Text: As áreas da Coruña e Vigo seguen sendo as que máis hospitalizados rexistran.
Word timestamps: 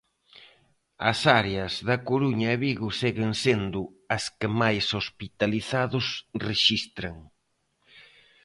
As 1.11 1.19
áreas 1.41 1.73
da 1.87 1.97
Coruña 2.09 2.49
e 2.55 2.57
Vigo 2.65 2.89
seguen 3.01 3.31
sendo 3.43 3.81
as 4.15 4.23
que 4.39 4.47
máis 4.61 4.85
hospitalizados 4.99 6.05
rexistran. 6.47 7.15